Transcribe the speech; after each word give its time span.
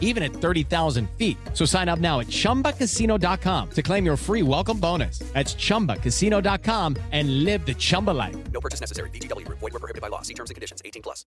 even 0.00 0.22
at 0.22 0.32
30,000 0.32 1.10
feet. 1.18 1.36
So 1.52 1.66
sign 1.66 1.90
up 1.90 1.98
now 1.98 2.20
at 2.20 2.28
chumbacasino.com 2.28 3.70
to 3.70 3.82
claim 3.82 4.06
your 4.06 4.16
free 4.16 4.42
welcome 4.42 4.78
bonus. 4.78 5.18
That's 5.34 5.54
chumbacasino.com 5.54 6.96
and 7.12 7.44
live 7.44 7.66
the 7.66 7.74
Chumba 7.74 8.12
life. 8.12 8.36
No 8.52 8.60
purchase 8.60 8.80
necessary. 8.80 9.10
VGW 9.10 9.44
Group. 9.44 9.58
Void 9.58 9.72
were 9.72 9.80
prohibited 9.80 10.00
by 10.00 10.08
law. 10.08 10.22
See 10.22 10.34
terms 10.34 10.50
and 10.50 10.54
conditions. 10.54 10.80
18 10.84 11.02
plus. 11.02 11.26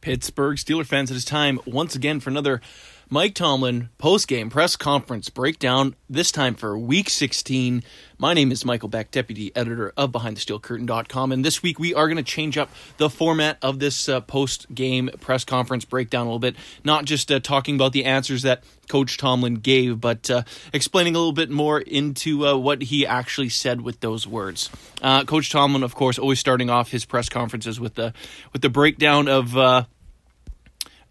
Pittsburgh 0.00 0.56
Steeler 0.56 0.86
fans, 0.86 1.10
it 1.10 1.16
is 1.16 1.24
time 1.24 1.58
once 1.66 1.96
again 1.96 2.20
for 2.20 2.30
another 2.30 2.60
Mike 3.08 3.34
Tomlin 3.34 3.88
post-game 3.98 4.50
press 4.50 4.74
conference 4.74 5.30
breakdown, 5.30 5.94
this 6.10 6.32
time 6.32 6.56
for 6.56 6.76
week 6.76 7.08
16. 7.08 7.84
My 8.18 8.34
name 8.34 8.50
is 8.50 8.64
Michael 8.64 8.88
Beck, 8.88 9.12
deputy 9.12 9.54
editor 9.54 9.92
of 9.96 10.10
BehindTheSteelCurtain.com, 10.10 11.30
and 11.30 11.44
this 11.44 11.62
week 11.62 11.78
we 11.78 11.94
are 11.94 12.08
going 12.08 12.16
to 12.16 12.24
change 12.24 12.58
up 12.58 12.68
the 12.96 13.08
format 13.08 13.58
of 13.62 13.78
this 13.78 14.08
uh, 14.08 14.20
post-game 14.22 15.10
press 15.20 15.44
conference 15.44 15.84
breakdown 15.84 16.22
a 16.22 16.30
little 16.30 16.40
bit, 16.40 16.56
not 16.82 17.04
just 17.04 17.30
uh, 17.30 17.38
talking 17.38 17.76
about 17.76 17.92
the 17.92 18.06
answers 18.06 18.42
that 18.42 18.64
Coach 18.88 19.18
Tomlin 19.18 19.54
gave, 19.54 20.00
but 20.00 20.28
uh, 20.28 20.42
explaining 20.72 21.14
a 21.14 21.18
little 21.18 21.32
bit 21.32 21.48
more 21.48 21.78
into 21.80 22.44
uh, 22.44 22.56
what 22.56 22.82
he 22.82 23.06
actually 23.06 23.50
said 23.50 23.82
with 23.82 24.00
those 24.00 24.26
words. 24.26 24.68
Uh, 25.00 25.22
Coach 25.22 25.52
Tomlin, 25.52 25.84
of 25.84 25.94
course, 25.94 26.18
always 26.18 26.40
starting 26.40 26.70
off 26.70 26.90
his 26.90 27.04
press 27.04 27.28
conferences 27.28 27.78
with 27.78 27.94
the 27.94 28.12
with 28.52 28.62
the 28.62 28.68
breakdown 28.68 29.28
of 29.28 29.56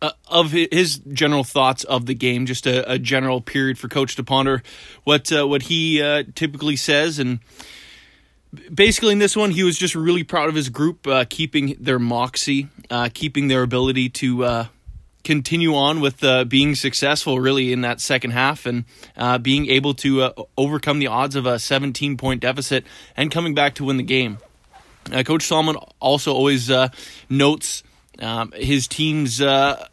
uh, 0.06 0.12
of 0.28 0.52
his 0.52 1.00
general 1.12 1.44
thoughts 1.44 1.84
of 1.84 2.06
the 2.06 2.14
game, 2.14 2.46
just 2.46 2.68
a, 2.68 2.92
a 2.92 3.00
general 3.00 3.42
period 3.42 3.78
for 3.78 3.88
Coach 3.88 4.16
to 4.16 4.24
ponder 4.24 4.62
what 5.04 5.32
uh, 5.32 5.48
what 5.48 5.64
he 5.64 6.02
uh, 6.02 6.24
typically 6.36 6.76
says, 6.76 7.18
and 7.18 7.40
basically 8.74 9.14
in 9.14 9.20
this 9.20 9.36
one, 9.36 9.52
he 9.52 9.64
was 9.64 9.78
just 9.78 9.96
really 9.96 10.24
proud 10.24 10.50
of 10.50 10.56
his 10.56 10.70
group 10.70 11.08
uh, 11.08 11.26
keeping 11.30 11.76
their 11.80 11.98
moxie, 12.00 12.68
uh, 12.90 13.10
keeping 13.14 13.48
their 13.48 13.64
ability 13.64 14.10
to 14.10 14.44
uh, 14.44 14.66
continue 15.24 15.76
on 15.76 16.02
with 16.02 16.24
being 16.50 16.76
successful, 16.76 17.40
really 17.40 17.74
in 17.74 17.82
that 17.82 18.00
second 18.00 18.32
half, 18.32 18.68
and 18.68 18.86
being 19.42 19.68
able 19.68 19.96
to 19.96 20.32
overcome 20.56 21.00
the 21.00 21.08
odds 21.08 21.36
of 21.36 21.48
a 21.48 21.58
17 21.58 22.16
point 22.18 22.42
deficit 22.42 22.86
and 23.18 23.32
coming 23.32 23.56
back 23.56 23.76
to 23.76 23.86
win 23.86 23.98
the 23.98 24.04
game. 24.04 24.38
Coach 25.26 25.50
Tomlin 25.50 25.78
also 26.00 26.32
always 26.34 26.72
notes 27.30 27.84
um, 28.20 28.52
his 28.56 28.88
team's 28.88 29.42
uh, 29.42 29.88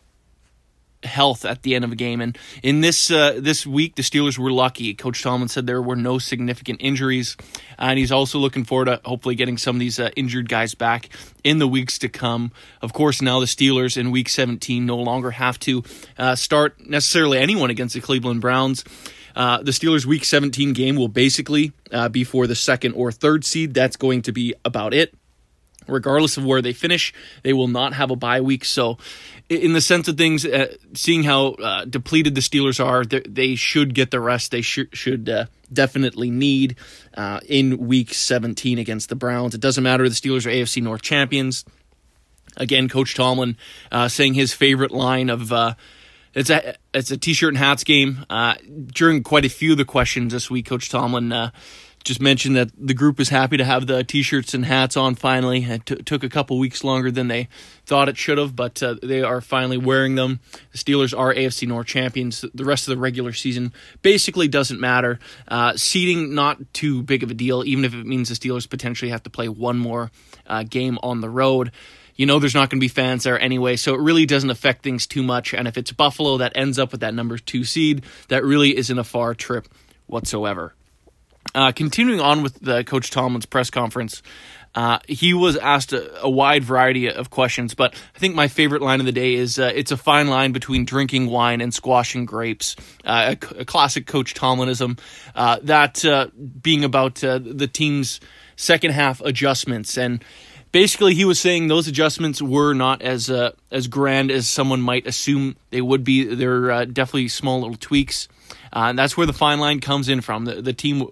health 1.05 1.45
at 1.45 1.63
the 1.63 1.75
end 1.75 1.85
of 1.85 1.93
a 1.93 1.97
game. 1.97 2.21
And 2.21 2.37
in 2.63 2.81
this 2.81 3.11
uh, 3.11 3.39
this 3.39 3.67
week, 3.67 3.97
the 3.97 4.03
Steelers 4.03 4.39
were 4.39 4.53
lucky. 4.53 4.95
Coach 4.95 5.23
Tomlin 5.23 5.49
said 5.49 5.67
there 5.67 5.83
were 5.83 5.97
no 5.97 6.19
significant 6.19 6.81
injuries, 6.83 7.37
and 7.79 7.99
he's 7.99 8.13
also 8.13 8.39
looking 8.39 8.65
forward 8.65 8.87
to 8.87 9.01
hopefully 9.05 9.35
getting 9.35 9.59
some 9.59 9.77
of 9.77 9.81
these 9.81 9.99
uh, 9.99 10.11
injured 10.17 10.49
guys 10.49 10.75
back 10.75 11.09
in 11.45 11.59
the 11.59 11.69
weeks 11.69 11.99
to 11.99 12.09
come. 12.09 12.53
Of 12.81 12.93
course, 12.93 13.23
now 13.23 13.41
the 13.41 13.47
Steelers 13.47 13.97
in 13.97 14.11
Week 14.11 14.29
17 14.29 14.85
no 14.87 14.97
longer 14.97 15.31
have 15.31 15.59
to 15.61 15.83
uh, 16.19 16.35
start 16.35 16.81
necessarily 16.87 17.39
anyone 17.39 17.71
against 17.71 17.95
the 17.95 18.01
Cleveland 18.01 18.41
Browns. 18.41 18.85
Uh, 19.35 19.63
the 19.63 19.71
Steelers' 19.71 20.05
Week 20.05 20.27
17 20.27 20.75
game 20.75 20.95
will 20.95 21.09
basically 21.09 21.73
uh, 21.91 22.11
be 22.11 22.23
for 22.23 22.47
the 22.47 22.55
second 22.55 22.93
or 22.93 23.11
third 23.11 23.47
seed. 23.47 23.73
That's 23.73 23.97
going 23.97 24.23
to 24.23 24.33
be 24.33 24.55
about 24.65 24.93
it 24.93 25.15
regardless 25.87 26.37
of 26.37 26.45
where 26.45 26.63
they 26.63 26.73
finish, 26.73 27.13
they 27.43 27.53
will 27.53 27.69
not 27.69 27.95
have 27.95 28.11
a 28.11 28.17
bye 28.17 28.41
week. 28.41 28.65
So, 28.65 28.99
in 29.49 29.73
the 29.73 29.81
sense 29.81 30.09
of 30.09 30.17
things, 30.17 30.45
uh, 30.45 30.75
seeing 30.95 31.25
how 31.25 31.49
uh, 31.53 31.85
depleted 31.85 32.35
the 32.35 32.41
Steelers 32.41 32.85
are, 32.85 33.05
they 33.05 33.55
should 33.55 33.95
get 33.95 34.11
the 34.11 34.21
rest 34.21 34.51
they 34.51 34.63
sh- 34.63 34.81
should 34.93 35.29
uh, 35.29 35.47
definitely 35.73 36.31
need 36.31 36.77
uh, 37.15 37.41
in 37.49 37.79
Week 37.87 38.15
17 38.15 38.79
against 38.79 39.09
the 39.09 39.15
Browns. 39.15 39.55
It 39.55 39.61
doesn't 39.61 39.85
matter; 39.85 40.05
if 40.05 40.21
the 40.21 40.29
Steelers 40.29 40.47
are 40.47 40.51
AFC 40.51 40.83
North 40.83 41.03
champions. 41.03 41.65
Again, 42.57 42.89
Coach 42.89 43.15
Tomlin 43.15 43.57
uh, 43.91 44.09
saying 44.09 44.35
his 44.35 44.53
favorite 44.53 44.93
line 44.93 45.31
of. 45.31 45.53
Uh, 45.53 45.75
it's 46.35 46.49
a 46.49 46.77
it's 46.95 47.11
a 47.11 47.19
t-shirt 47.19 47.51
and 47.51 47.59
hats 47.59 47.85
game. 47.85 48.25
during 48.87 49.23
quite 49.23 49.45
a 49.45 49.51
few 49.51 49.73
of 49.73 49.79
the 49.79 49.85
questions 49.85 50.33
this 50.33 50.51
week, 50.51 50.65
Coach 50.65 50.89
Tomlin 50.89 51.53
just 52.05 52.21
mentioned 52.21 52.57
that 52.57 52.71
the 52.77 52.95
group 52.95 53.21
is 53.21 53.29
happy 53.29 53.57
to 53.57 53.65
have 53.65 53.87
the 53.87 54.03
t-shirts 54.05 54.55
and 54.55 54.65
hats 54.65 54.97
on 54.97 55.15
finally. 55.15 55.65
It 55.65 55.87
t- 55.87 55.97
took 55.97 56.25
a 56.25 56.29
couple 56.29 56.59
weeks 56.59 56.83
longer 56.83 57.11
than 57.11 57.29
they 57.29 57.49
thought 57.87 58.09
it 58.09 58.17
should 58.17 58.39
have, 58.39 58.57
but 58.57 58.83
uh, 58.83 58.97
they 59.03 59.23
are 59.23 59.41
finally 59.41 59.77
wearing 59.77 60.15
them. 60.15 60.41
The 60.73 60.79
Steelers 60.79 61.17
are 61.17 61.33
AFC 61.33 61.69
North 61.69 61.87
champions. 61.87 62.45
The 62.55 62.65
rest 62.65 62.89
of 62.89 62.95
the 62.95 63.01
regular 63.01 63.33
season 63.33 63.73
basically 64.03 64.49
doesn't 64.49 64.81
matter. 64.81 65.19
Uh, 65.49 65.77
seeding 65.77 66.35
not 66.35 66.59
too 66.73 67.03
big 67.03 67.23
of 67.23 67.31
a 67.31 67.35
deal, 67.35 67.65
even 67.65 67.85
if 67.85 67.95
it 67.95 68.07
means 68.07 68.29
the 68.29 68.35
Steelers 68.35 68.69
potentially 68.69 69.11
have 69.11 69.23
to 69.23 69.31
play 69.31 69.49
one 69.49 69.79
more 69.79 70.11
uh, 70.47 70.65
game 70.65 70.99
on 71.03 71.21
the 71.21 71.31
road. 71.31 71.73
You 72.17 72.27
know 72.27 72.39
there's 72.39 72.55
not 72.55 72.69
going 72.69 72.79
to 72.79 72.85
be 72.85 72.89
fans 72.89 73.25
there 73.25 73.41
anyway, 73.41 73.77
so 73.77 73.95
it 73.95 74.01
really 74.01 74.27
doesn't 74.27 74.51
affect 74.51 74.83
things 74.83 75.07
too 75.07 75.23
much. 75.23 75.55
And 75.55 75.67
if 75.67 75.79
it's 75.79 75.93
Buffalo 75.93 76.39
that 76.39 76.53
ends 76.55 76.79
up 76.79 76.93
with 76.93 77.01
that 77.01 77.15
number 77.15 77.39
two 77.39 77.65
seed, 77.65 78.05
that 78.29 78.45
really 78.45 78.77
isn't 78.77 78.99
a 78.99 79.05
far 79.05 79.35
trip 79.35 79.67
whatsoever. 80.07 80.75
Uh, 81.55 81.73
continuing 81.73 82.21
on 82.21 82.43
with 82.43 82.59
the 82.61 82.83
Coach 82.85 83.11
Tomlin's 83.11 83.47
press 83.47 83.69
conference, 83.69 84.23
uh, 84.75 84.99
he 85.07 85.35
was 85.35 85.57
asked 85.57 85.93
a, 85.93 86.23
a, 86.23 86.31
wide 86.31 86.65
variety 86.65 87.11
of 87.11 87.29
questions, 87.29 87.75
but 87.75 87.95
I 88.17 88.19
think 88.19 88.35
my 88.35 88.49
favorite 88.49 88.81
line 88.81 89.01
of 89.01 89.07
the 89.07 89.13
day 89.13 89.35
is 89.35 89.59
uh, 89.59 89.71
it's 89.75 89.93
a 89.93 89.99
fine 89.99 90.29
line 90.29 90.53
between 90.53 90.87
drinking 90.87 91.27
wine 91.27 91.61
and 91.61 91.75
squashing 91.75 92.25
grapes. 92.25 92.75
Uh, 93.05 93.35
a, 93.35 93.61
a, 93.61 93.65
classic 93.67 94.07
Coach 94.07 94.33
Tomlinism, 94.33 94.99
uh, 95.35 95.59
that 95.63 96.05
uh, 96.05 96.29
being 96.63 96.85
about 96.85 97.17
the 97.17 97.69
team's 97.71 98.19
second 98.57 98.93
half 98.93 99.21
adjustments. 99.21 99.99
And 99.99 100.25
basically, 100.71 101.15
he 101.15 101.27
was 101.27 101.39
saying 101.39 101.69
those 101.69 101.87
adjustments 101.87 102.41
were 102.41 102.73
not 102.73 103.03
as 103.03 103.29
as 103.71 103.89
grand 103.89 104.31
as 104.31 104.49
someone 104.49 104.81
might 104.81 105.07
assume 105.07 105.57
they 105.69 105.83
would 105.83 106.03
be. 106.03 106.35
They're 106.35 106.87
definitely 106.87 107.29
small 107.29 107.61
little 107.61 107.77
tweaks. 107.77 108.27
and 108.73 108.99
that's 108.99 109.19
where 109.19 109.27
the 109.27 109.35
fine 109.35 109.61
line 109.61 109.81
comes 109.81 110.09
in 110.09 110.23
from. 110.23 110.47
The, 110.47 110.63
the 110.63 110.73
team 110.73 111.07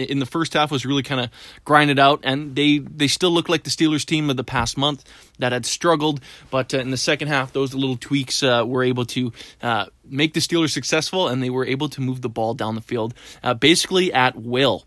in 0.00 0.18
the 0.18 0.26
first 0.26 0.54
half 0.54 0.70
was 0.70 0.86
really 0.86 1.02
kind 1.02 1.20
of 1.20 1.30
grinded 1.64 1.98
out, 1.98 2.20
and 2.22 2.54
they 2.54 2.78
they 2.78 3.08
still 3.08 3.30
look 3.30 3.48
like 3.48 3.64
the 3.64 3.70
Steelers 3.70 4.04
team 4.04 4.30
of 4.30 4.36
the 4.36 4.44
past 4.44 4.76
month 4.76 5.04
that 5.38 5.52
had 5.52 5.66
struggled. 5.66 6.20
But 6.50 6.74
uh, 6.74 6.78
in 6.78 6.90
the 6.90 6.96
second 6.96 7.28
half, 7.28 7.52
those 7.52 7.74
little 7.74 7.96
tweaks 7.96 8.42
uh, 8.42 8.64
were 8.66 8.82
able 8.82 9.06
to 9.06 9.32
uh, 9.62 9.86
make 10.04 10.34
the 10.34 10.40
Steelers 10.40 10.70
successful, 10.70 11.28
and 11.28 11.42
they 11.42 11.50
were 11.50 11.66
able 11.66 11.88
to 11.90 12.00
move 12.00 12.22
the 12.22 12.28
ball 12.28 12.54
down 12.54 12.74
the 12.74 12.80
field 12.80 13.14
uh, 13.42 13.54
basically 13.54 14.12
at 14.12 14.36
will. 14.36 14.86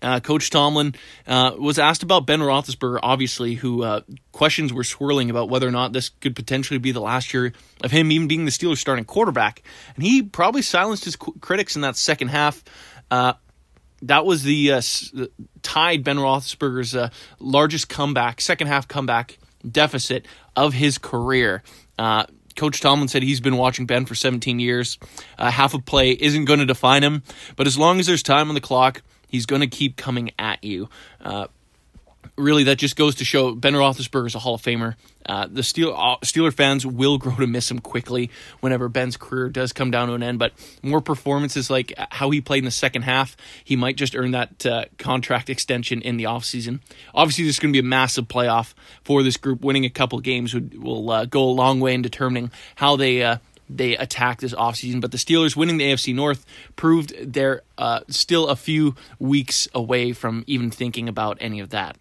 Uh, 0.00 0.18
Coach 0.18 0.50
Tomlin 0.50 0.94
uh, 1.28 1.52
was 1.56 1.78
asked 1.78 2.02
about 2.02 2.26
Ben 2.26 2.40
Roethlisberger, 2.40 2.98
obviously, 3.02 3.54
who 3.54 3.84
uh, 3.84 4.00
questions 4.32 4.72
were 4.72 4.82
swirling 4.82 5.30
about 5.30 5.48
whether 5.48 5.68
or 5.68 5.70
not 5.70 5.92
this 5.92 6.08
could 6.08 6.34
potentially 6.34 6.78
be 6.78 6.90
the 6.90 7.00
last 7.00 7.32
year 7.32 7.52
of 7.84 7.92
him 7.92 8.10
even 8.10 8.26
being 8.26 8.44
the 8.44 8.50
Steelers' 8.50 8.78
starting 8.78 9.04
quarterback. 9.04 9.62
And 9.94 10.04
he 10.04 10.22
probably 10.22 10.62
silenced 10.62 11.04
his 11.04 11.14
qu- 11.14 11.38
critics 11.40 11.76
in 11.76 11.82
that 11.82 11.96
second 11.96 12.28
half. 12.28 12.64
Uh, 14.02 14.06
that 14.06 14.26
was 14.26 14.42
the 14.42 14.72
uh, 14.72 14.82
tied 15.62 16.04
Ben 16.04 16.16
Roethlisberger's 16.16 16.94
uh, 16.94 17.10
largest 17.38 17.88
comeback, 17.88 18.40
second 18.40 18.66
half 18.66 18.88
comeback 18.88 19.38
deficit 19.68 20.26
of 20.56 20.74
his 20.74 20.98
career. 20.98 21.62
Coach 22.54 22.82
Tomlin 22.82 23.08
said 23.08 23.22
he's 23.22 23.40
been 23.40 23.56
watching 23.56 23.86
Ben 23.86 24.04
for 24.04 24.14
17 24.14 24.58
years. 24.58 24.98
half 25.38 25.72
a 25.72 25.78
play 25.78 26.10
isn't 26.10 26.44
going 26.44 26.58
to 26.58 26.66
define 26.66 27.02
him, 27.02 27.22
but 27.56 27.66
as 27.66 27.78
long 27.78 27.98
as 27.98 28.06
there's 28.06 28.22
time 28.22 28.50
on 28.50 28.54
the 28.54 28.60
clock, 28.60 29.00
He's 29.32 29.46
going 29.46 29.62
to 29.62 29.66
keep 29.66 29.96
coming 29.96 30.30
at 30.38 30.62
you. 30.62 30.90
Uh, 32.42 32.44
really, 32.44 32.64
that 32.64 32.76
just 32.76 32.96
goes 32.96 33.16
to 33.16 33.24
show 33.24 33.54
Ben 33.54 33.74
Roethlisberger 33.74 34.26
is 34.26 34.34
a 34.34 34.38
Hall 34.38 34.54
of 34.54 34.62
Famer. 34.62 34.96
Uh, 35.24 35.46
the 35.50 35.62
Steel, 35.62 35.94
uh, 35.96 36.16
Steeler 36.24 36.52
fans 36.52 36.84
will 36.84 37.18
grow 37.18 37.36
to 37.36 37.46
miss 37.46 37.70
him 37.70 37.78
quickly 37.78 38.30
whenever 38.60 38.88
Ben's 38.88 39.16
career 39.16 39.48
does 39.48 39.72
come 39.72 39.90
down 39.90 40.08
to 40.08 40.14
an 40.14 40.22
end. 40.22 40.38
But 40.38 40.52
more 40.82 41.00
performances 41.00 41.70
like 41.70 41.92
how 42.10 42.30
he 42.30 42.40
played 42.40 42.58
in 42.58 42.64
the 42.64 42.70
second 42.70 43.02
half, 43.02 43.36
he 43.64 43.76
might 43.76 43.96
just 43.96 44.16
earn 44.16 44.32
that 44.32 44.66
uh, 44.66 44.84
contract 44.98 45.48
extension 45.48 46.02
in 46.02 46.16
the 46.16 46.24
offseason. 46.24 46.80
Obviously, 47.14 47.44
there's 47.44 47.58
going 47.58 47.72
to 47.72 47.80
be 47.80 47.86
a 47.86 47.88
massive 47.88 48.26
playoff 48.26 48.74
for 49.04 49.22
this 49.22 49.36
group. 49.36 49.62
Winning 49.62 49.84
a 49.84 49.90
couple 49.90 50.18
games 50.20 50.54
would, 50.54 50.82
will 50.82 51.10
uh, 51.10 51.24
go 51.24 51.42
a 51.44 51.52
long 51.52 51.80
way 51.80 51.94
in 51.94 52.02
determining 52.02 52.50
how 52.76 52.96
they 52.96 53.22
uh, 53.22 53.36
they 53.68 53.96
attack 53.96 54.40
this 54.40 54.54
offseason. 54.54 55.00
But 55.00 55.12
the 55.12 55.18
Steelers 55.18 55.56
winning 55.56 55.78
the 55.78 55.84
AFC 55.84 56.14
North 56.14 56.44
proved 56.76 57.14
they're 57.32 57.62
uh, 57.78 58.00
still 58.08 58.48
a 58.48 58.56
few 58.56 58.96
weeks 59.18 59.68
away 59.74 60.12
from 60.12 60.44
even 60.46 60.70
thinking 60.70 61.08
about 61.08 61.38
any 61.40 61.60
of 61.60 61.70
that. 61.70 61.96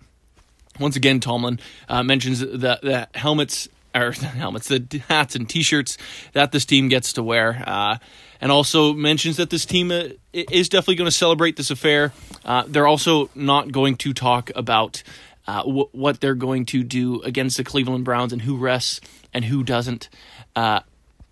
Once 0.81 0.95
again, 0.95 1.19
Tomlin 1.19 1.59
uh, 1.87 2.03
mentions 2.03 2.39
the, 2.39 2.47
the 2.47 3.07
helmets 3.13 3.69
or 3.93 4.11
the 4.11 4.25
helmets, 4.25 4.67
the 4.67 5.01
hats 5.07 5.35
and 5.35 5.47
T-shirts 5.47 5.97
that 6.33 6.51
this 6.51 6.65
team 6.65 6.89
gets 6.89 7.13
to 7.13 7.23
wear, 7.23 7.63
uh, 7.65 7.97
and 8.39 8.51
also 8.51 8.93
mentions 8.93 9.37
that 9.37 9.49
this 9.49 9.65
team 9.65 9.91
uh, 9.91 10.09
is 10.33 10.69
definitely 10.69 10.95
going 10.95 11.09
to 11.09 11.15
celebrate 11.15 11.55
this 11.55 11.69
affair. 11.69 12.11
Uh, 12.43 12.63
they're 12.67 12.87
also 12.87 13.29
not 13.35 13.71
going 13.71 13.95
to 13.97 14.13
talk 14.13 14.51
about 14.55 15.03
uh, 15.47 15.63
w- 15.63 15.89
what 15.91 16.19
they're 16.19 16.35
going 16.35 16.65
to 16.65 16.83
do 16.83 17.21
against 17.21 17.57
the 17.57 17.63
Cleveland 17.63 18.05
Browns 18.05 18.33
and 18.33 18.41
who 18.41 18.57
rests 18.57 18.99
and 19.33 19.45
who 19.45 19.63
doesn't. 19.63 20.09
Uh, 20.55 20.81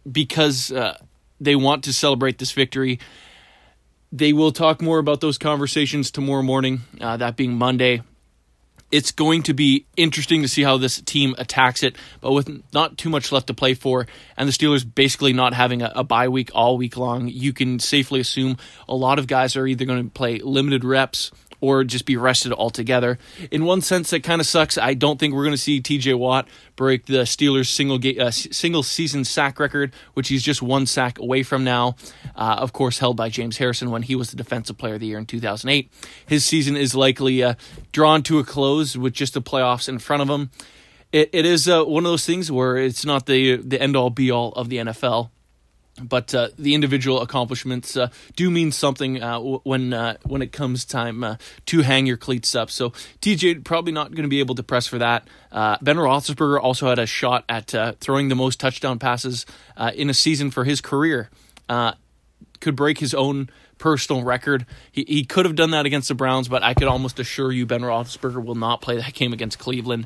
because 0.10 0.72
uh, 0.72 0.98
they 1.40 1.56
want 1.56 1.84
to 1.84 1.94
celebrate 1.94 2.38
this 2.38 2.52
victory. 2.52 3.00
They 4.12 4.34
will 4.34 4.52
talk 4.52 4.82
more 4.82 4.98
about 4.98 5.22
those 5.22 5.38
conversations 5.38 6.10
tomorrow 6.10 6.42
morning, 6.42 6.82
that 7.00 7.36
being 7.36 7.54
Monday. 7.54 8.02
It's 8.92 9.12
going 9.12 9.44
to 9.44 9.54
be 9.54 9.86
interesting 9.96 10.42
to 10.42 10.48
see 10.48 10.64
how 10.64 10.78
this 10.78 11.02
team 11.02 11.36
attacks 11.38 11.84
it, 11.84 11.96
but 12.22 12.32
with 12.32 12.64
not 12.74 12.98
too 12.98 13.10
much 13.10 13.32
left 13.32 13.48
to 13.48 13.54
play 13.54 13.74
for, 13.74 14.08
and 14.36 14.48
the 14.48 14.54
Steelers 14.54 14.84
basically 14.84 15.34
not 15.34 15.54
having 15.54 15.82
a, 15.82 15.92
a 15.96 16.04
bye 16.04 16.28
week 16.28 16.50
all 16.54 16.78
week 16.78 16.98
long, 16.98 17.28
you 17.28 17.54
can 17.54 17.80
safely 17.80 18.20
assume 18.20 18.58
a 18.88 18.96
lot 18.96 19.20
of 19.20 19.28
guys 19.28 19.56
are 19.56 19.68
either 19.68 19.86
going 19.86 20.04
to 20.04 20.10
play 20.10 20.40
limited 20.40 20.84
reps 20.84 21.32
or 21.62 21.84
just 21.84 22.06
be 22.06 22.18
rested 22.18 22.54
altogether. 22.54 23.18
In 23.52 23.66
one 23.66 23.82
sense, 23.82 24.10
that 24.12 24.24
kind 24.24 24.42
of 24.42 24.48
sucks. 24.48 24.78
I 24.78 24.94
don't 24.94 25.20
think 25.20 25.34
we're 25.34 25.44
going 25.44 25.54
to 25.54 25.58
see 25.58 25.82
T.J. 25.82 26.14
Watt 26.14 26.48
break 26.76 27.06
the 27.06 27.24
Steelers' 27.24 27.68
single 27.68 27.98
ga- 27.98 28.20
uh, 28.20 28.32
single 28.32 28.84
season 28.84 29.26
sack 29.26 29.60
record, 29.60 29.94
which 30.14 30.30
he's 30.30 30.44
just 30.44 30.62
one 30.62 30.86
sack 30.86 31.20
away 31.20 31.44
from 31.44 31.64
now. 31.64 31.96
Uh, 32.36 32.56
of 32.60 32.74
course, 32.74 33.00
held 33.00 33.18
by 33.18 33.30
James 33.30 33.58
Harrison 33.58 33.92
when 33.92 34.04
he 34.04 34.16
was 34.16 34.32
the 34.32 34.38
Defensive 34.38 34.78
Player 34.78 34.96
of 34.96 35.00
the 35.00 35.08
Year 35.08 35.18
in 35.18 35.26
2008. 35.26 35.92
His 36.26 36.46
season 36.46 36.76
is 36.78 36.96
likely 36.96 37.44
uh, 37.44 37.56
drawn 37.92 38.24
to 38.24 38.40
a 38.40 38.44
close 38.44 38.96
with 38.98 39.14
just 39.14 39.34
the 39.34 39.42
playoffs 39.42 39.90
in 39.90 40.00
front 40.00 40.22
of 40.22 40.30
him. 40.30 40.52
It, 41.12 41.30
it 41.34 41.46
is 41.46 41.68
uh, 41.68 41.84
one 41.84 42.06
of 42.06 42.12
those 42.12 42.26
things 42.26 42.52
where 42.52 42.78
it's 42.78 43.04
not 43.04 43.26
the 43.26 43.58
the 43.58 43.82
end 43.82 43.96
all 43.96 44.12
be 44.12 44.30
all 44.30 44.52
of 44.54 44.70
the 44.70 44.78
NFL 44.78 45.32
but 46.02 46.34
uh, 46.34 46.50
the 46.58 46.74
individual 46.74 47.22
accomplishments 47.22 47.96
uh, 47.98 48.10
do 48.36 48.50
mean 48.50 48.72
something 48.72 49.22
uh, 49.22 49.40
when 49.40 49.94
uh, 49.94 50.18
when 50.24 50.42
it 50.42 50.52
comes 50.52 50.86
time 50.86 51.24
uh, 51.24 51.36
to 51.68 51.82
hang 51.82 52.06
your 52.06 52.18
cleats 52.18 52.56
up. 52.56 52.70
So 52.70 52.92
TJ 53.22 53.64
probably 53.64 53.92
not 53.92 54.12
going 54.12 54.24
to 54.24 54.30
be 54.30 54.40
able 54.40 54.56
to 54.56 54.64
press 54.64 54.88
for 54.88 54.98
that. 54.98 55.28
Uh, 55.52 55.78
ben 55.82 55.98
Roethlisberger 55.98 56.62
also 56.62 56.88
had 56.88 57.00
a 57.00 57.06
shot 57.06 57.44
at 57.50 57.74
throwing 58.00 58.30
the 58.30 58.36
most 58.36 58.60
touchdown 58.60 59.00
passes 59.00 59.46
in 59.94 60.10
a 60.10 60.14
season 60.14 60.52
for 60.52 60.64
his 60.64 60.82
career. 60.82 61.30
could 62.60 62.76
break 62.76 63.00
his 63.00 63.14
own 63.14 63.50
personal 63.78 64.24
record. 64.24 64.66
He, 64.92 65.06
he 65.08 65.24
could 65.24 65.46
have 65.46 65.56
done 65.56 65.72
that 65.72 65.86
against 65.86 66.10
the 66.10 66.16
Browns, 66.16 66.48
but 66.48 66.62
I 66.62 66.74
could 66.74 66.88
almost 66.88 67.20
assure 67.20 67.52
you 67.52 67.66
Ben 67.66 67.82
Roethlisberger 67.82 68.44
will 68.44 68.56
not 68.56 68.82
play 68.82 68.98
that 68.98 69.14
game 69.14 69.34
against 69.34 69.58
Cleveland 69.58 70.06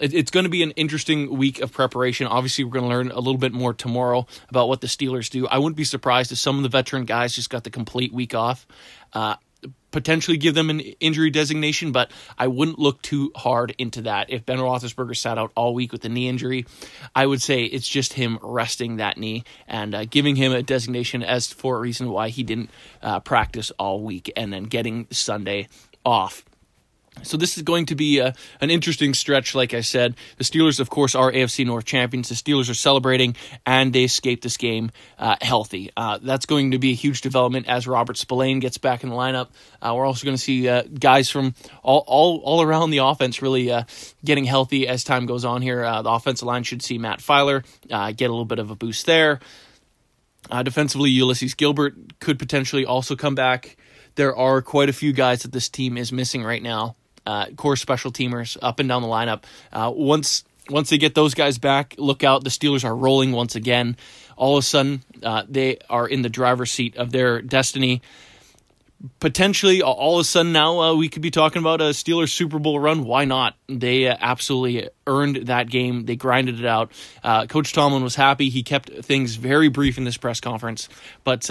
it's 0.00 0.30
going 0.30 0.44
to 0.44 0.50
be 0.50 0.62
an 0.62 0.72
interesting 0.72 1.36
week 1.36 1.60
of 1.60 1.72
preparation. 1.72 2.26
Obviously, 2.26 2.64
we're 2.64 2.72
going 2.72 2.84
to 2.84 2.88
learn 2.88 3.10
a 3.10 3.18
little 3.18 3.38
bit 3.38 3.52
more 3.52 3.74
tomorrow 3.74 4.26
about 4.48 4.68
what 4.68 4.80
the 4.80 4.86
Steelers 4.86 5.30
do. 5.30 5.46
I 5.46 5.58
wouldn't 5.58 5.76
be 5.76 5.84
surprised 5.84 6.32
if 6.32 6.38
some 6.38 6.56
of 6.56 6.62
the 6.62 6.68
veteran 6.68 7.04
guys 7.04 7.34
just 7.34 7.50
got 7.50 7.64
the 7.64 7.70
complete 7.70 8.12
week 8.12 8.34
off. 8.34 8.66
Uh, 9.12 9.36
potentially 9.90 10.36
give 10.36 10.54
them 10.54 10.70
an 10.70 10.80
injury 10.80 11.30
designation, 11.30 11.92
but 11.92 12.10
I 12.38 12.46
wouldn't 12.46 12.78
look 12.78 13.02
too 13.02 13.32
hard 13.34 13.74
into 13.78 14.02
that. 14.02 14.30
If 14.30 14.46
Ben 14.46 14.58
Roethlisberger 14.58 15.16
sat 15.16 15.38
out 15.38 15.52
all 15.54 15.74
week 15.74 15.92
with 15.92 16.04
a 16.04 16.08
knee 16.08 16.28
injury, 16.28 16.66
I 17.14 17.26
would 17.26 17.42
say 17.42 17.64
it's 17.64 17.88
just 17.88 18.14
him 18.14 18.38
resting 18.42 18.96
that 18.96 19.18
knee 19.18 19.44
and 19.66 19.94
uh, 19.94 20.04
giving 20.04 20.36
him 20.36 20.52
a 20.52 20.62
designation 20.62 21.22
as 21.22 21.52
for 21.52 21.76
a 21.76 21.80
reason 21.80 22.10
why 22.10 22.28
he 22.28 22.42
didn't 22.42 22.70
uh, 23.02 23.20
practice 23.20 23.70
all 23.78 24.00
week 24.00 24.32
and 24.36 24.52
then 24.52 24.64
getting 24.64 25.06
Sunday 25.10 25.68
off. 26.04 26.44
So 27.22 27.36
this 27.36 27.56
is 27.56 27.62
going 27.62 27.86
to 27.86 27.94
be 27.94 28.18
a, 28.18 28.34
an 28.60 28.70
interesting 28.70 29.14
stretch. 29.14 29.54
Like 29.54 29.74
I 29.74 29.80
said, 29.80 30.16
the 30.38 30.44
Steelers, 30.44 30.80
of 30.80 30.90
course, 30.90 31.14
are 31.14 31.30
AFC 31.30 31.66
North 31.66 31.84
champions. 31.84 32.28
The 32.28 32.34
Steelers 32.34 32.70
are 32.70 32.74
celebrating, 32.74 33.36
and 33.66 33.92
they 33.92 34.04
escaped 34.04 34.42
this 34.42 34.56
game 34.56 34.90
uh, 35.18 35.36
healthy. 35.40 35.90
Uh, 35.96 36.18
that's 36.22 36.46
going 36.46 36.72
to 36.72 36.78
be 36.78 36.92
a 36.92 36.94
huge 36.94 37.20
development 37.20 37.68
as 37.68 37.86
Robert 37.86 38.16
Spillane 38.16 38.60
gets 38.60 38.78
back 38.78 39.02
in 39.02 39.10
the 39.10 39.16
lineup. 39.16 39.48
Uh, 39.82 39.94
we're 39.96 40.06
also 40.06 40.24
going 40.24 40.36
to 40.36 40.42
see 40.42 40.68
uh, 40.68 40.82
guys 40.82 41.30
from 41.30 41.54
all, 41.82 42.04
all 42.06 42.38
all 42.38 42.62
around 42.62 42.90
the 42.90 42.98
offense 42.98 43.42
really 43.42 43.70
uh, 43.70 43.84
getting 44.24 44.44
healthy 44.44 44.88
as 44.88 45.04
time 45.04 45.26
goes 45.26 45.44
on. 45.44 45.62
Here, 45.62 45.84
uh, 45.84 46.02
the 46.02 46.10
offensive 46.10 46.46
line 46.46 46.62
should 46.62 46.82
see 46.82 46.98
Matt 46.98 47.20
Feiler 47.20 47.64
get 47.88 48.26
a 48.26 48.32
little 48.32 48.44
bit 48.44 48.58
of 48.58 48.70
a 48.70 48.76
boost 48.76 49.06
there. 49.06 49.40
defensively, 50.62 51.10
Ulysees 51.10 51.56
Gilbert 51.56 51.94
could 52.18 52.38
potentially 52.38 52.86
also 52.86 53.16
come 53.16 53.34
back. 53.34 53.76
There 54.16 54.34
are 54.34 54.60
quite 54.62 54.88
a 54.88 54.92
few 54.92 55.12
guys 55.12 55.42
that 55.42 55.52
this 55.52 55.68
team 55.68 55.96
is 55.96 56.12
missing 56.12 56.42
right 56.42 56.62
now 56.62 56.96
uh, 57.26 57.46
core 57.56 57.76
special 57.76 58.10
teamers 58.10 58.56
up 58.62 58.80
and 58.80 58.88
down 58.88 59.02
the 59.02 59.08
lineup. 59.08 59.44
Uh, 59.72 59.92
once 59.94 60.44
once 60.68 60.90
they 60.90 60.98
get 60.98 61.14
those 61.14 61.34
guys 61.34 61.58
back, 61.58 61.94
look 61.98 62.22
out. 62.22 62.44
The 62.44 62.50
Steelers 62.50 62.84
are 62.84 62.94
rolling 62.94 63.32
once 63.32 63.56
again. 63.56 63.96
All 64.36 64.56
of 64.56 64.62
a 64.62 64.66
sudden, 64.66 65.02
uh, 65.22 65.42
they 65.48 65.78
are 65.88 66.06
in 66.06 66.22
the 66.22 66.28
driver's 66.28 66.70
seat 66.70 66.96
of 66.96 67.12
their 67.12 67.42
destiny. 67.42 68.02
Potentially, 69.18 69.80
all 69.82 70.16
of 70.16 70.20
a 70.20 70.24
sudden 70.24 70.52
now 70.52 70.78
uh, 70.80 70.94
we 70.94 71.08
could 71.08 71.22
be 71.22 71.30
talking 71.30 71.60
about 71.60 71.80
a 71.80 71.84
Steelers 71.84 72.30
Super 72.30 72.58
Bowl 72.58 72.78
run. 72.78 73.04
Why 73.04 73.24
not? 73.24 73.56
They 73.66 74.06
uh, 74.06 74.16
absolutely 74.20 74.90
earned 75.06 75.46
that 75.46 75.70
game. 75.70 76.04
They 76.04 76.16
grinded 76.16 76.60
it 76.60 76.66
out. 76.66 76.92
Uh, 77.24 77.46
Coach 77.46 77.72
Tomlin 77.72 78.02
was 78.02 78.14
happy. 78.14 78.50
He 78.50 78.62
kept 78.62 78.90
things 79.04 79.36
very 79.36 79.68
brief 79.68 79.96
in 79.96 80.04
this 80.04 80.18
press 80.18 80.38
conference, 80.40 80.88
but 81.24 81.50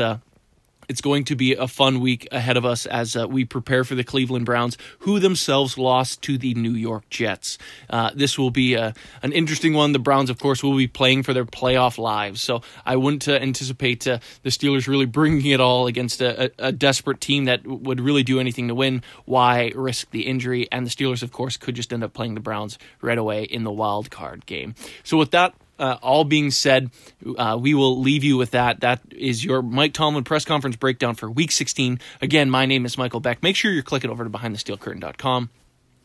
it's 0.89 1.01
going 1.01 1.24
to 1.25 1.36
be 1.36 1.53
a 1.53 1.67
fun 1.67 2.00
week 2.01 2.27
ahead 2.31 2.58
of 2.58 2.65
us 2.65 2.86
as 2.88 3.15
uh, 3.15 3.27
we 3.27 3.46
prepare 3.46 3.84
for 3.84 3.96
the 3.96 4.03
Cleveland 4.03 4.46
Browns, 4.46 4.77
who 5.00 5.19
themselves 5.19 5.77
lost 5.77 6.22
to 6.24 6.38
the 6.38 6.55
New 6.55 6.72
York 6.74 7.08
Jets. 7.10 7.58
Uh, 7.89 8.10
this 8.15 8.38
will 8.38 8.50
be 8.50 8.75
uh, 8.75 8.91
an 9.22 9.31
interesting 9.31 9.74
one. 9.74 9.93
The 9.93 10.00
Browns, 10.00 10.29
of 10.29 10.39
course, 10.39 10.63
will 10.63 10.75
be 10.75 10.88
playing 10.88 11.24
for 11.24 11.34
their 11.34 11.46
playoff 11.46 11.98
lives, 11.98 12.41
so 12.41 12.62
I 12.86 12.96
wouldn't 12.96 13.27
uh, 13.27 13.34
anticipate 13.34 14.08
uh, 14.08 14.19
the 14.41 14.50
Steelers 14.50 14.88
really 14.88 15.05
bringing 15.05 15.46
it 15.51 15.62
all 15.62 15.88
against 15.88 16.22
a, 16.22 16.46
a, 16.46 16.69
a 16.69 16.72
desperate 16.72 17.22
team 17.22 17.46
that 17.46 17.65
would 17.65 18.01
really 18.01 18.24
do 18.24 18.39
anything 18.39 18.67
to 18.67 18.75
win. 18.75 19.03
Why 19.25 19.72
risk 19.75 20.10
the 20.10 20.24
injury? 20.24 20.67
And 20.72 20.86
the 20.86 20.89
Steelers, 20.89 21.22
of 21.22 21.31
course, 21.31 21.55
could 21.55 21.75
just 21.75 21.93
end 21.93 22.03
up 22.03 22.13
playing 22.13 22.34
the 22.34 22.41
Browns 22.41 22.79
right 23.01 23.17
away 23.17 23.43
in 23.43 23.63
the 23.63 23.72
wild 23.72 24.10
card 24.10 24.46
game. 24.48 24.74
So 25.03 25.17
with 25.17 25.31
that 25.31 25.53
uh, 25.80 25.98
all 26.02 26.24
being 26.24 26.52
said, 26.52 26.92
uh, 27.38 27.58
we 27.60 27.74
will 27.74 28.00
leave 28.00 28.24
you 28.24 28.38
with 28.38 28.52
that. 28.52 28.82
That 28.82 29.02
is 29.12 29.44
your 29.44 29.62
Mike 29.62 29.94
Tomlin 29.94 30.24
press 30.24 30.46
conference 30.46 30.76
breakdown 30.76 31.16
for 31.16 31.30
week 31.32 31.52
16. 31.52 32.00
Again, 32.22 32.50
my 32.50 32.66
name 32.66 32.86
is 32.86 32.98
Michael 32.98 33.20
Beck. 33.20 33.42
Make 33.42 33.56
sure 33.56 33.72
you're 33.72 33.84
clicking 33.84 34.10
over 34.10 34.24
to 34.24 34.30
behindthesteelcurtain.com. 34.30 35.50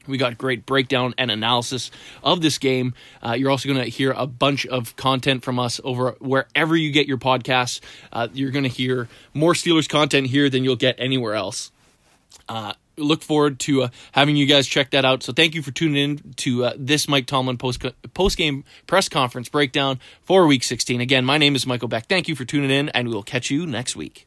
We 0.07 0.19
got 0.19 0.37
great 0.37 0.67
breakdown 0.67 1.15
and 1.17 1.31
analysis 1.31 1.91
of 2.23 2.43
this 2.43 2.59
game. 2.59 2.95
Uh, 3.25 3.33
you're 3.33 3.51
also 3.51 3.69
going 3.69 3.83
to 3.83 3.91
hear 3.91 4.13
a 4.13 4.27
bunch 4.27 4.67
of 4.67 4.95
content 4.97 5.43
from 5.43 5.59
us 5.59 5.81
over 5.83 6.13
wherever 6.21 6.77
you 6.77 6.91
get 6.91 7.07
your 7.07 7.17
podcasts. 7.19 7.81
Uh, 8.13 8.29
you're 8.33 8.51
going 8.51 8.65
to 8.65 8.69
hear 8.69 9.09
more 9.33 9.55
Steelers 9.55 9.89
content 9.89 10.27
here 10.27 10.51
than 10.51 10.63
you'll 10.63 10.77
get 10.77 10.97
anywhere 10.99 11.35
else. 11.35 11.73
Uh, 12.49 12.75
look 12.97 13.23
forward 13.23 13.59
to 13.61 13.85
uh, 13.85 13.89
having 14.13 14.37
you 14.37 14.47
guys 14.47 14.67
check 14.67 14.91
that 14.91 15.05
out. 15.05 15.23
So 15.23 15.33
thank 15.33 15.55
you 15.55 15.63
for 15.63 15.71
tuning 15.71 15.97
in 15.97 16.33
to 16.35 16.65
uh, 16.67 16.73
this 16.77 17.09
Mike 17.09 17.27
Tomlin 17.27 17.59
post 17.59 17.85
post 18.15 18.37
game 18.37 18.65
press 18.87 19.09
conference 19.09 19.49
breakdown 19.49 20.01
for 20.23 20.47
Week 20.47 20.63
16. 20.63 21.01
Again, 21.01 21.25
my 21.25 21.39
name 21.39 21.55
is 21.55 21.67
Michael 21.67 21.89
Beck. 21.89 22.07
Thank 22.07 22.29
you 22.29 22.35
for 22.35 22.45
tuning 22.45 22.71
in, 22.71 22.89
and 22.91 23.09
we 23.09 23.15
will 23.15 23.23
catch 23.23 23.51
you 23.51 23.67
next 23.67 23.97
week. 23.97 24.27